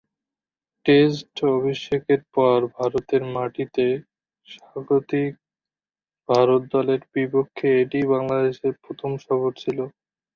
Test 0.85 1.33
অভিষেকের 1.51 2.21
পর 2.35 2.57
ভারতের 2.77 3.23
মাটিতে 3.35 3.85
স্বাগতিক 4.47 5.31
ভারত 6.29 6.61
দলের 6.73 7.01
বিপক্ষে 7.13 7.67
এটিই 7.81 8.05
বাংলাদেশের 8.13 8.73
প্রথম 8.83 9.11
সফর 9.19 9.51
ছিল। 9.61 9.79